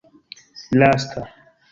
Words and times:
lasta 0.79 1.21